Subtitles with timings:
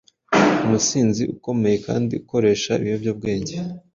[0.65, 3.55] umusinzi ukomeye kandi ukoresha ibiyobyabwenge